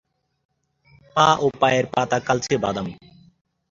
পা 1.15 1.27
ও 1.43 1.47
পায়ের 1.59 1.85
পাতা 1.93 2.17
কালচে 2.27 2.55
বাদামি। 2.63 2.93